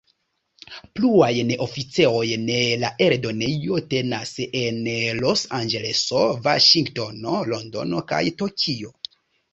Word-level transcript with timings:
Pluajn 0.99 1.51
oficejojn 1.65 2.47
la 2.83 2.89
eldonejo 3.07 3.77
tenas 3.91 4.33
en 4.63 4.79
Los-Anĝeleso, 5.27 6.25
Vaŝingtono, 6.49 7.37
Londono 7.53 8.05
kaj 8.15 8.23
Tokio. 8.43 8.95